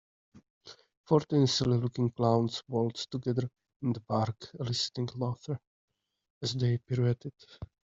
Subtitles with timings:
[1.05, 3.47] Fourteen silly looking clowns waltzed together
[3.83, 5.59] in the park eliciting laughter
[6.41, 7.33] as they pirouetted.